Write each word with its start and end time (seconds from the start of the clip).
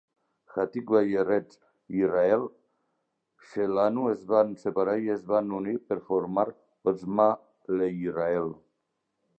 Hatikva 0.51 1.01
i 1.09 1.11
Eretz 1.23 1.59
Yisrael 1.97 2.45
Shelanu 3.51 4.07
es 4.15 4.25
van 4.33 4.57
separar 4.63 4.97
i 5.05 5.13
es 5.19 5.23
van 5.35 5.55
unir 5.61 5.77
per 5.91 6.01
formar 6.11 6.49
Otzma 6.95 7.31
LeYisrael. 7.79 8.53